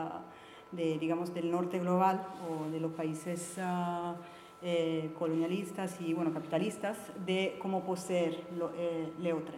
[0.71, 4.15] de, digamos, del norte global o de los países ah,
[4.61, 8.71] eh, colonialistas y bueno, capitalistas, de cómo poseer lo,
[9.19, 9.55] le otro.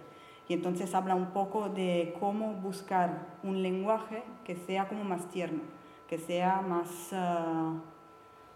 [0.48, 5.62] Y entonces habla un poco de cómo buscar un lenguaje que sea como más tierno,
[6.08, 7.76] que sea más, ah,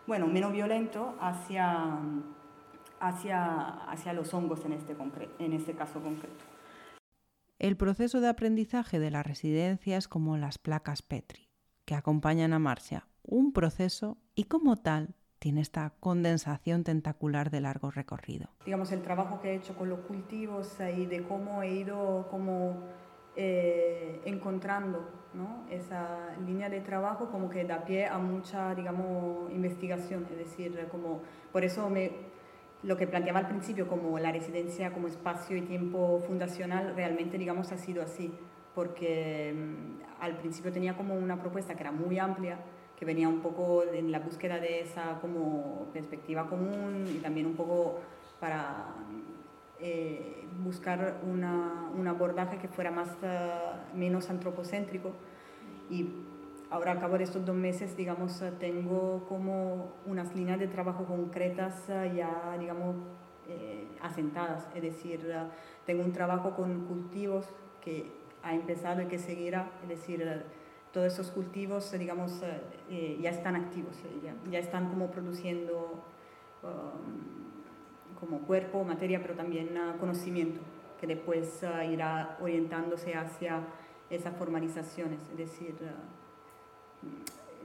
[0.08, 2.00] bueno, menos violento hacia,
[3.04, 4.96] hacia, hacia los hongos en este,
[5.40, 6.46] en este caso concreto.
[7.60, 11.50] El proceso de aprendizaje de la residencia es como las placas Petri,
[11.86, 17.92] que acompañan a Marcia, un proceso y como tal tiene esta condensación tentacular de largo
[17.92, 18.48] recorrido.
[18.66, 22.84] Digamos, el trabajo que he hecho con los cultivos y de cómo he ido como
[23.36, 25.66] eh, encontrando ¿no?
[25.70, 30.26] esa línea de trabajo como que da pie a mucha, digamos, investigación.
[30.32, 32.33] Es decir, como, por eso me,
[32.84, 37.72] lo que planteaba al principio como la residencia como espacio y tiempo fundacional realmente, digamos,
[37.72, 38.34] ha sido así.
[38.76, 42.60] Porque mm, al principio tenía como una propuesta que era muy amplia,
[42.98, 47.56] que venía un poco en la búsqueda de esa como perspectiva común y también un
[47.56, 48.00] poco
[48.40, 48.88] para
[49.80, 53.50] eh, buscar una, un abordaje que fuera más, eh,
[53.96, 55.12] menos antropocéntrico.
[55.90, 56.10] Y
[56.74, 61.06] ahora, a cabo de estos dos meses, digamos, eh, tengo como unas líneas de trabajo
[61.06, 62.96] concretas ya, digamos,
[64.02, 64.68] asentadas.
[64.74, 65.20] Es decir,
[65.86, 67.46] tengo un trabajo con cultivos
[67.82, 69.72] que ha empezado y que seguirá.
[69.84, 70.44] Es decir,
[70.94, 76.04] todos esos cultivos, digamos, eh, eh, ya están activos, eh, ya, están como produciendo
[76.62, 80.62] um, como cuerpo, materia, pero también uh, conocimiento,
[81.02, 83.62] que después uh, irá orientándose hacia
[84.10, 85.20] esas formalizaciones.
[85.32, 86.23] Es decir, uh,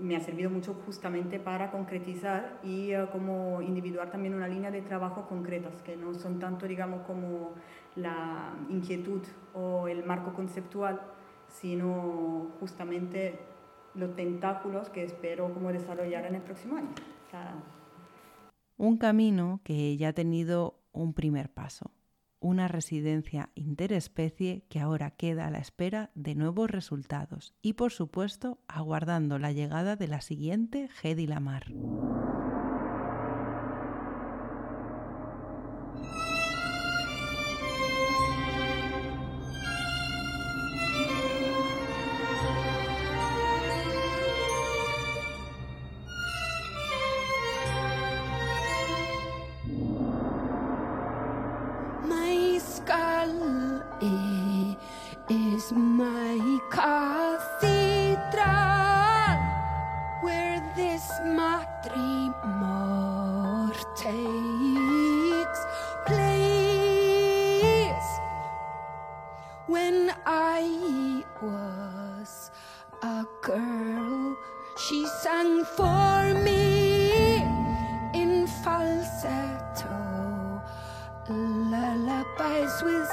[0.01, 5.27] me ha servido mucho justamente para concretizar y como individuar también una línea de trabajo
[5.29, 7.53] concretas, que no son tanto, digamos, como
[7.97, 9.23] la inquietud
[9.55, 11.01] o el marco conceptual,
[11.49, 13.41] sino justamente
[13.95, 16.91] los tentáculos que espero como desarrollar en el próximo año.
[18.77, 21.91] Un camino que ya ha tenido un primer paso,
[22.41, 28.59] una residencia interespecie que ahora queda a la espera de nuevos resultados y por supuesto
[28.69, 31.27] aguardando la llegada de la siguiente Gedi
[52.91, 54.77] alcalde
[55.29, 57.69] is my cathedral
[60.23, 62.09] where this matrimorte.
[82.83, 83.08] with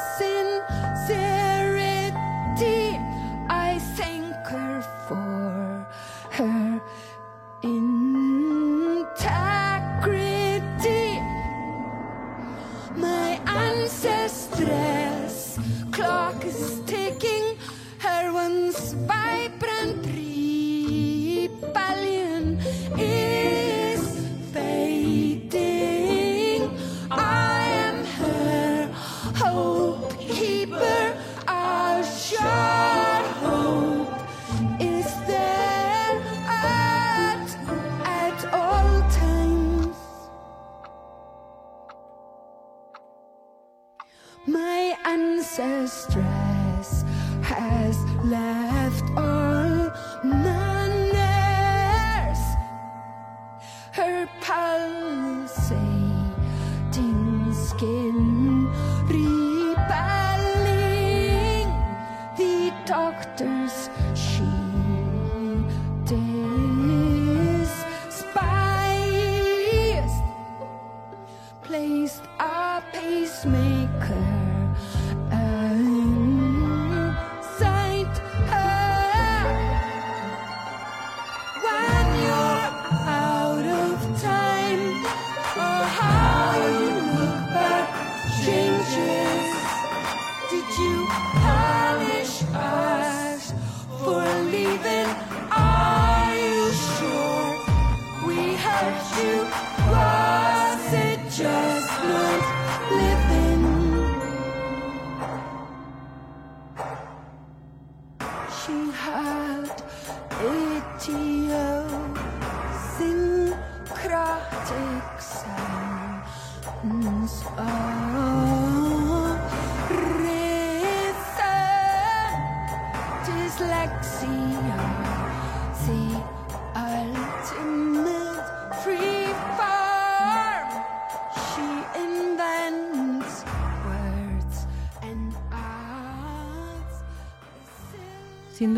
[63.25, 63.89] doctors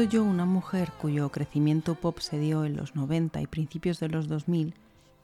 [0.03, 4.27] Yo una mujer cuyo crecimiento pop se dio en los 90 y principios de los
[4.27, 4.75] 2000,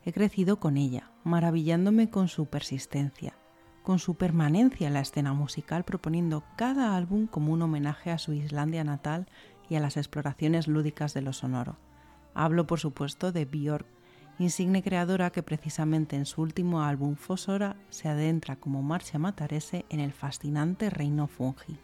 [0.03, 3.33] he crecido con ella, maravillándome con su persistencia,
[3.83, 8.33] con su permanencia en la escena musical, proponiendo cada álbum como un homenaje a su
[8.33, 9.27] Islandia natal
[9.69, 11.77] y a las exploraciones lúdicas de lo sonoro.
[12.33, 13.85] Hablo, por supuesto, de Björk,
[14.39, 19.99] insigne creadora que precisamente en su último álbum Fosora se adentra como Marcia Matarese en
[19.99, 21.77] el fascinante reino fungi.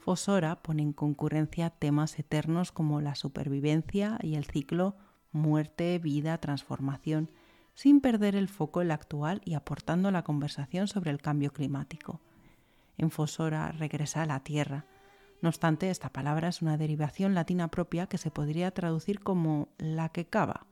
[0.00, 4.96] Fosora pone en concurrencia temas eternos como la supervivencia y el ciclo
[5.30, 7.30] muerte, vida, transformación,
[7.74, 12.20] sin perder el foco en la actual y aportando la conversación sobre el cambio climático.
[12.96, 14.86] En Fosora regresa a la Tierra.
[15.42, 20.08] No obstante, esta palabra es una derivación latina propia que se podría traducir como la
[20.08, 20.66] que cava.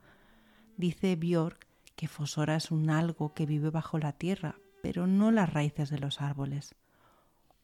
[0.76, 5.52] Dice Björk que Fosora es un algo que vive bajo la tierra, pero no las
[5.52, 6.74] raíces de los árboles.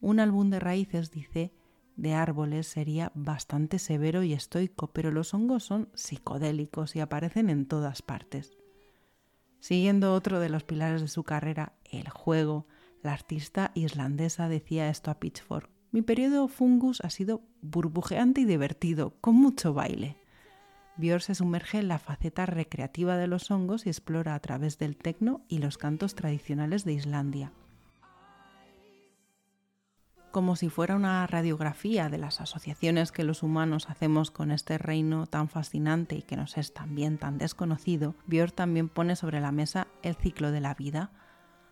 [0.04, 1.50] Un álbum de raíces, dice,
[1.96, 7.64] de árboles sería bastante severo y estoico, pero los hongos son psicodélicos y aparecen en
[7.64, 8.52] todas partes.
[9.60, 12.66] Siguiendo otro de los pilares de su carrera, el juego,
[13.02, 15.70] la artista islandesa decía esto a Pitchfork.
[15.90, 20.18] Mi periodo fungus ha sido burbujeante y divertido, con mucho baile.
[20.98, 24.98] Björk se sumerge en la faceta recreativa de los hongos y explora a través del
[24.98, 27.52] tecno y los cantos tradicionales de Islandia
[30.35, 35.29] como si fuera una radiografía de las asociaciones que los humanos hacemos con este reino
[35.29, 39.87] tan fascinante y que nos es también tan desconocido, Björk también pone sobre la mesa
[40.03, 41.12] el ciclo de la vida.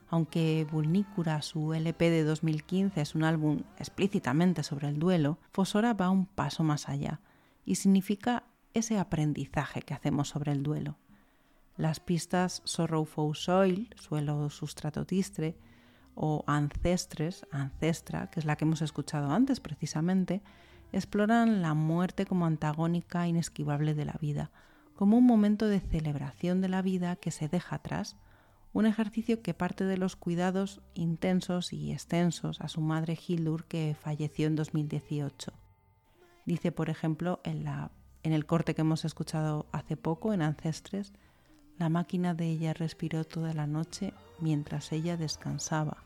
[0.08, 6.10] Aunque Vulnícula, su LP de 2015, es un álbum explícitamente sobre el duelo, Fosora va
[6.10, 7.18] un paso más allá
[7.64, 8.44] y significa
[8.74, 10.98] ese aprendizaje que hacemos sobre el duelo.
[11.76, 15.56] Las pistas Sorrowful Soil, suelo sustrato tistre,
[16.14, 20.42] o Ancestres, Ancestra, que es la que hemos escuchado antes precisamente,
[20.92, 24.50] exploran la muerte como antagónica inesquivable de la vida,
[24.94, 28.16] como un momento de celebración de la vida que se deja atrás,
[28.72, 33.96] un ejercicio que parte de los cuidados intensos y extensos a su madre Hildur que
[33.98, 35.52] falleció en 2018.
[36.46, 37.90] Dice, por ejemplo, en, la,
[38.22, 41.12] en el corte que hemos escuchado hace poco en Ancestres,
[41.78, 45.96] la máquina de ella respiró toda la noche mientras ella descansaba.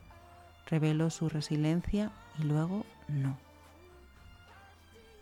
[0.67, 3.39] Reveló su resiliencia y luego no.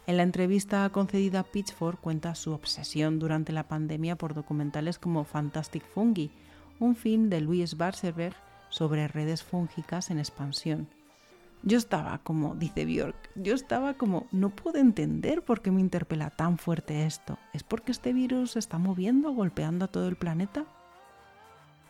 [0.06, 5.24] En la entrevista concedida a Pitchfork cuenta su obsesión durante la pandemia por documentales como
[5.24, 6.30] Fantastic Fungi,
[6.78, 8.34] un film de Louis Barserberg
[8.68, 10.88] sobre redes fúngicas en expansión.
[11.62, 16.28] Yo estaba como, dice Björk, yo estaba como, no puedo entender por qué me interpela
[16.28, 17.38] tan fuerte esto.
[17.54, 20.66] ¿Es porque este virus se está moviendo, golpeando a todo el planeta?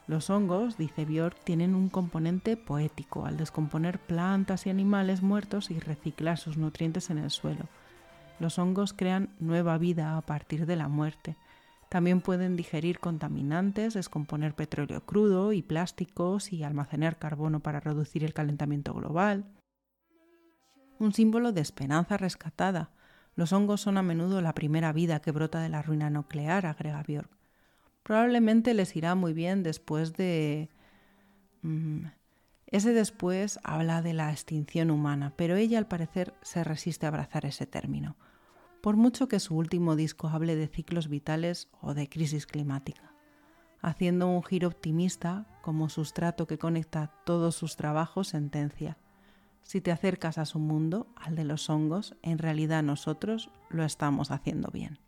[0.06, 5.80] Los hongos, dice Björk, tienen un componente poético al descomponer plantas y animales muertos y
[5.80, 7.68] reciclar sus nutrientes en el suelo.
[8.38, 11.36] Los hongos crean nueva vida a partir de la muerte.
[11.88, 18.34] También pueden digerir contaminantes, descomponer petróleo crudo y plásticos y almacenar carbono para reducir el
[18.34, 19.46] calentamiento global
[20.98, 22.90] un símbolo de esperanza rescatada.
[23.36, 27.02] Los hongos son a menudo la primera vida que brota de la ruina nuclear, agrega
[27.02, 27.33] Björk.
[28.04, 30.68] Probablemente les irá muy bien después de...
[31.62, 32.06] Mm,
[32.66, 37.46] Ese después habla de la extinción humana, pero ella al parecer se resiste a abrazar
[37.46, 38.16] ese término,
[38.82, 43.14] por mucho que su último disco hable de ciclos vitales o de crisis climática,
[43.80, 48.98] haciendo un giro optimista como sustrato que conecta todos sus trabajos sentencia.
[49.62, 54.30] Si te acercas a su mundo, al de los hongos, en realidad nosotros lo estamos
[54.30, 54.98] haciendo bien.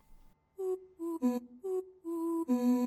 [2.49, 2.87] En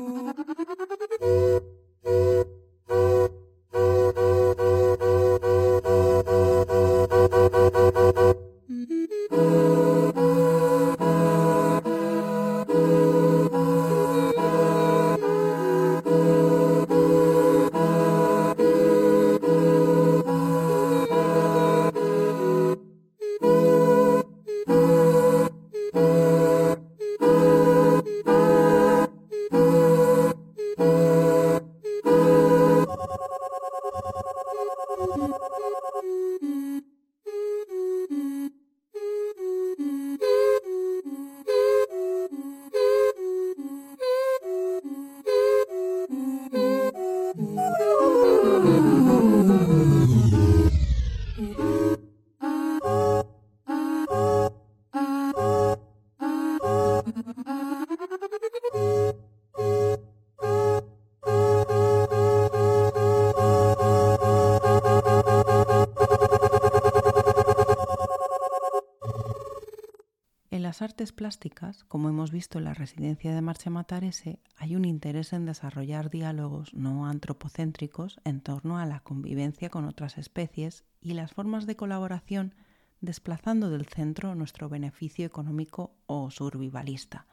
[71.87, 76.73] como hemos visto en la residencia de Marcha Matarese, hay un interés en desarrollar diálogos
[76.73, 82.55] no antropocéntricos en torno a la convivencia con otras especies y las formas de colaboración
[83.01, 87.27] desplazando del centro nuestro beneficio económico o survivalista.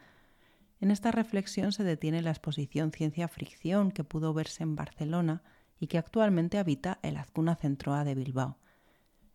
[0.80, 5.42] En esta reflexión se detiene la exposición Ciencia Fricción que pudo verse en Barcelona
[5.80, 8.58] y que actualmente habita el Azcuna Centroa de Bilbao.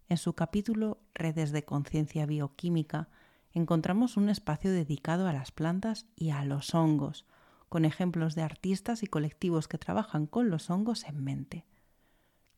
[0.09, 3.09] En su capítulo Redes de Conciencia Bioquímica,
[3.53, 7.25] encontramos un espacio dedicado a las plantas y a los hongos,
[7.69, 11.65] con ejemplos de artistas y colectivos que trabajan con los hongos en mente.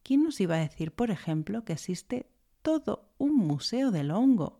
[0.04, 2.30] ¿Quién nos iba a decir, por ejemplo, que existe
[2.62, 4.60] todo un museo del hongo?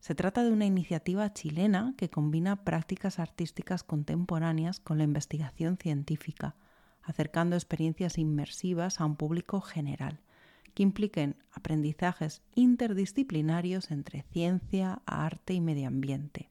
[0.00, 6.56] Se trata de una iniciativa chilena que combina prácticas artísticas contemporáneas con la investigación científica,
[7.02, 10.20] acercando experiencias inmersivas a un público general
[10.74, 16.50] que impliquen aprendizajes interdisciplinarios entre ciencia, arte y medio ambiente.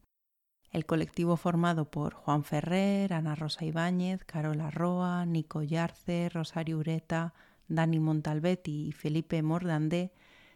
[0.72, 7.34] El colectivo formado por Juan Ferrer, Ana Rosa Ibáñez, Carola Roa, Nico Yarce, Rosario Ureta,
[7.68, 10.14] Dani Montalbetti y Felipe Mordandé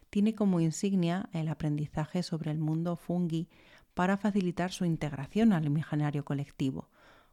[0.10, 3.50] tiene como insignia el aprendizaje sobre el mundo fungi
[3.96, 6.90] para facilitar su integración al imaginario colectivo,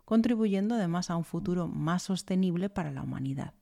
[0.07, 3.55] contribuyendo además a un futuro más sostenible para la humanidad.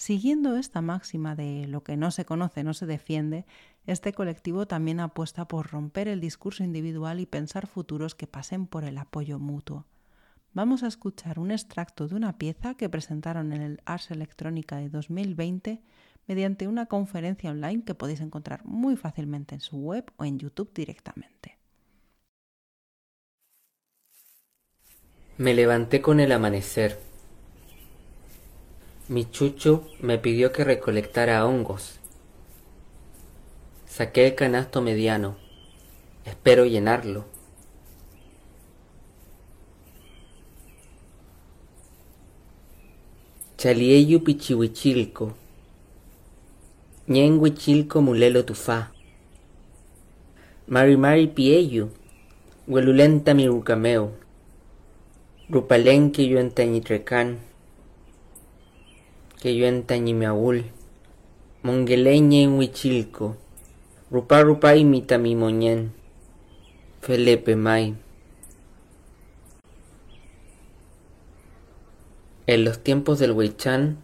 [0.00, 3.44] Siguiendo esta máxima de lo que no se conoce no se defiende,
[3.84, 8.84] este colectivo también apuesta por romper el discurso individual y pensar futuros que pasen por
[8.84, 9.84] el apoyo mutuo.
[10.54, 14.88] Vamos a escuchar un extracto de una pieza que presentaron en el Ars Electrónica de
[14.88, 15.82] 2020
[16.26, 20.72] mediante una conferencia online que podéis encontrar muy fácilmente en su web o en YouTube
[20.72, 21.58] directamente.
[25.36, 27.09] Me levanté con el amanecer.
[29.10, 31.98] Mi chucho me pidió que recolectara hongos.
[33.84, 35.34] Saqué el canasto mediano.
[36.24, 37.24] Espero llenarlo.
[43.56, 45.34] Chalieyu pichihuichilco.
[47.08, 48.92] Ñenguichilco mulelo tufá.
[50.68, 51.90] Mari mari pieyu.
[52.68, 54.12] Huelulenta mi rucameo.
[55.48, 57.49] Rupalenque yo entañitrecán.
[59.40, 60.66] Que yo entañimeaul.
[61.62, 63.38] Mongueleña en huichilco.
[64.10, 65.94] Rupa rupa imita mi moñén.
[67.00, 67.96] Felipe May.
[72.46, 73.96] En los tiempos del Huichán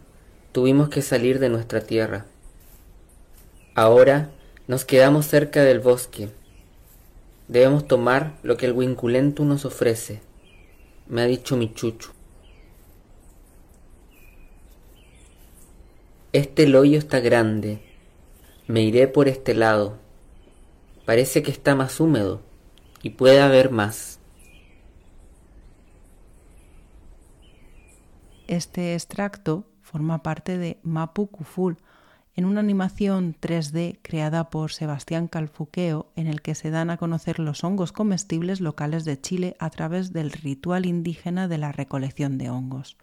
[0.53, 2.25] tuvimos que salir de nuestra tierra.
[3.75, 4.31] Ahora
[4.69, 6.31] nos quedamos cerca del bosque.
[7.49, 10.23] Debemos tomar lo que el Winculentu nos ofrece,
[11.09, 12.16] me ha dicho mi chuchu.
[16.37, 17.81] Este loyo está grande.
[18.67, 19.97] Me iré por este lado.
[21.07, 22.43] Parece que está más húmedo
[23.03, 24.21] y puede haber más.
[28.49, 31.79] Este extracto forma parte de Mapu Kuful,
[32.35, 37.39] en una animación 3D creada por Sebastián Calfuqueo, en el que se dan a conocer
[37.39, 42.51] los hongos comestibles locales de Chile a través del ritual indígena de la recolección de
[42.51, 42.99] hongos.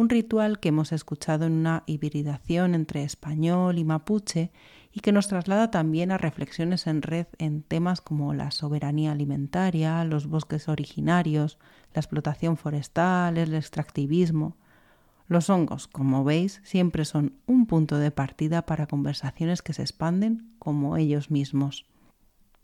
[0.00, 4.50] Un ritual que hemos escuchado en una hibridación entre español y mapuche
[4.94, 10.02] y que nos traslada también a reflexiones en red en temas como la soberanía alimentaria,
[10.04, 11.58] los bosques originarios,
[11.92, 14.56] la explotación forestal, el extractivismo.
[15.28, 20.54] Los hongos, como veis, siempre son un punto de partida para conversaciones que se expanden
[20.58, 21.84] como ellos mismos.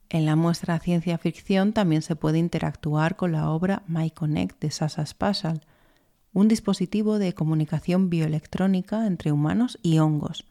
[0.08, 5.04] En la muestra ciencia ficción también se puede interactuar con la obra MyConnect de Sasa
[5.04, 5.60] Spatial,
[6.36, 10.44] un dispositivo de comunicación bioelectrónica entre humanos y hongos.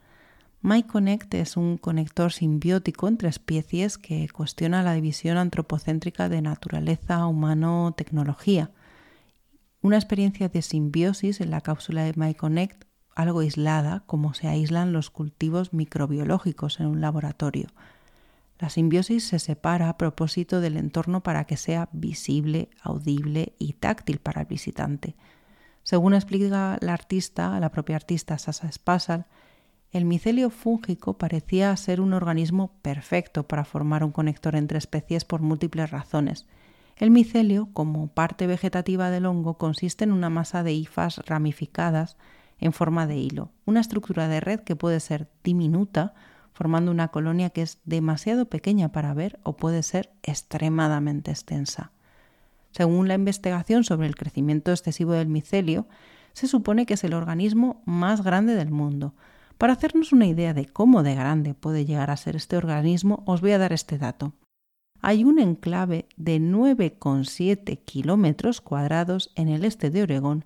[0.62, 7.94] MyConnect es un conector simbiótico entre especies que cuestiona la división antropocéntrica de naturaleza, humano,
[7.96, 8.72] tecnología
[9.86, 15.12] una experiencia de simbiosis en la cápsula de MyConnect, algo aislada, como se aíslan los
[15.12, 17.68] cultivos microbiológicos en un laboratorio.
[18.58, 24.18] La simbiosis se separa a propósito del entorno para que sea visible, audible y táctil
[24.18, 25.16] para el visitante.
[25.86, 29.28] Según explica la artista, la propia artista Sasa Spasal,
[29.92, 35.42] el micelio fúngico parecía ser un organismo perfecto para formar un conector entre especies por
[35.42, 36.46] múltiples razones–
[36.98, 42.16] el micelio, como parte vegetativa del hongo, consiste en una masa de hifas ramificadas
[42.58, 46.14] en forma de hilo, una estructura de red que puede ser diminuta,
[46.54, 51.92] formando una colonia que es demasiado pequeña para ver o puede ser extremadamente extensa.
[52.76, 55.88] Según la investigación sobre el crecimiento excesivo del micelio,
[56.34, 59.14] se supone que es el organismo más grande del mundo.
[59.58, 63.42] Para hacernos una idea de cómo de grande puede llegar a ser este organismo, os
[63.42, 64.34] voy a dar este dato
[65.06, 70.46] hay un enclave de 9,7 kilómetros cuadrados en el este de Oregón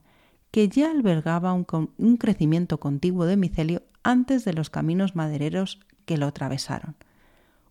[0.51, 1.65] que ya albergaba un,
[1.97, 6.97] un, crecimiento contiguo de micelio antes de los caminos madereros que lo atravesaron.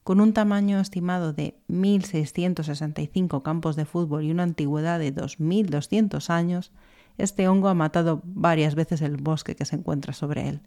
[0.09, 6.73] Con un tamaño estimado de 1.665 campos de fútbol y una antigüedad de 2.200 años,
[7.19, 10.63] este hongo ha matado varias veces el bosque que se encuentra sobre él.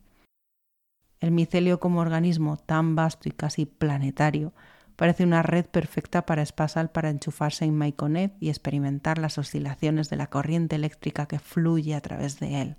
[1.21, 4.53] El micelio como organismo tan vasto y casi planetario
[4.95, 10.17] Parece una red perfecta para Spasal para enchufarse en MyConnect y experimentar las oscilaciones de
[10.17, 12.75] la corriente eléctrica que fluye a través de él.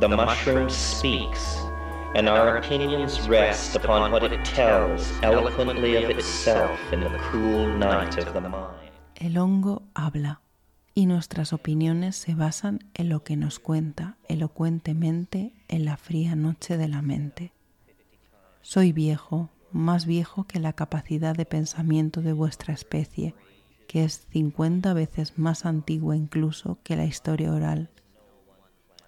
[0.00, 0.68] Mushroom
[2.14, 8.16] and our opinions rest upon what it tells eloquently of itself in the cool night
[8.18, 8.92] of the mind.
[9.16, 10.40] El hongo habla
[10.94, 16.76] y nuestras opiniones se basan en lo que nos cuenta elocuentemente en la fría noche
[16.76, 17.52] de la mente.
[18.62, 23.34] Soy viejo, más viejo que la capacidad de pensamiento de vuestra especie,
[23.86, 27.90] que es 50 veces más antigua incluso que la historia oral.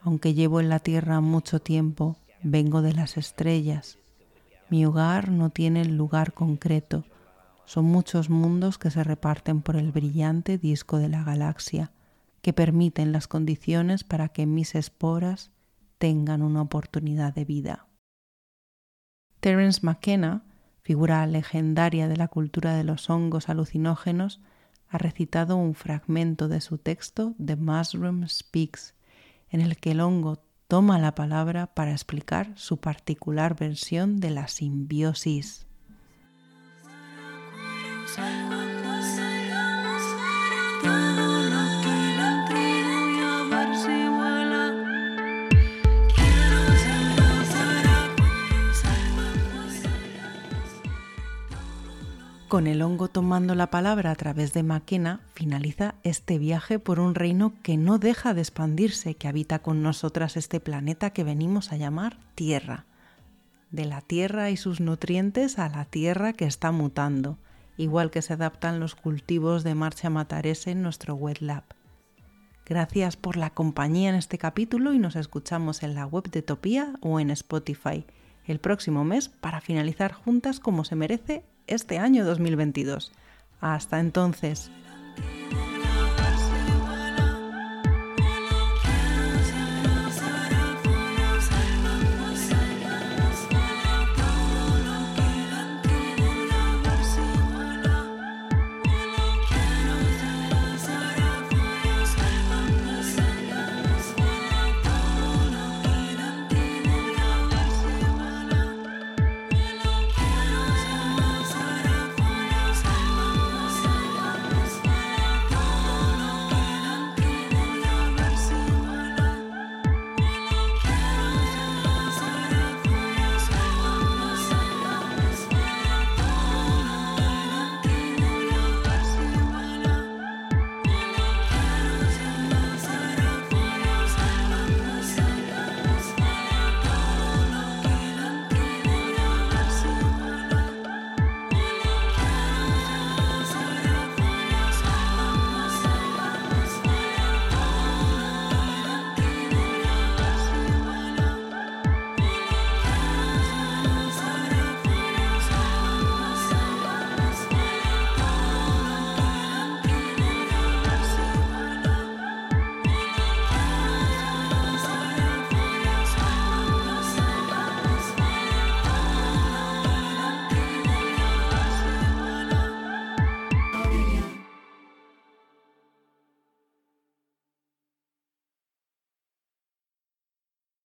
[0.02, 3.98] Aunque llevo en la tierra mucho tiempo, vengo de las estrellas.
[4.68, 7.04] Mi hogar no tiene lugar concreto,
[7.64, 11.92] son muchos mundos que se reparten por el brillante disco de la galaxia,
[12.42, 15.50] que permiten las condiciones para que mis esporas
[15.98, 17.86] tengan una oportunidad de vida.
[19.40, 20.44] Terence McKenna
[20.90, 24.40] figura legendaria de la cultura de los hongos alucinógenos,
[24.88, 28.94] ha recitado un fragmento de su texto The Mushroom Speaks,
[29.50, 34.46] en el que el hongo toma la palabra para explicar su particular versión de la
[34.46, 35.66] simbiosis.
[52.50, 57.14] Con el hongo tomando la palabra a través de Maquena, finaliza este viaje por un
[57.14, 61.76] reino que no deja de expandirse, que habita con nosotras este planeta que venimos a
[61.76, 62.86] llamar Tierra.
[63.70, 67.38] De la Tierra y sus nutrientes a la Tierra que está mutando,
[67.76, 71.62] igual que se adaptan los cultivos de marcha matarese en nuestro wet lab.
[72.66, 76.94] Gracias por la compañía en este capítulo y nos escuchamos en la web de Topía
[77.00, 78.04] o en Spotify
[78.50, 83.12] el próximo mes para finalizar juntas como se merece este año 2022.
[83.60, 84.70] Hasta entonces.